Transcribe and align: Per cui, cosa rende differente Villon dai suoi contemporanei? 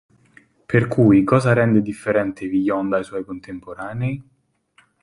Per 0.71 0.87
cui, 0.87 1.23
cosa 1.23 1.53
rende 1.53 1.79
differente 1.83 2.47
Villon 2.47 2.89
dai 2.89 3.03
suoi 3.03 3.23
contemporanei? 3.23 4.25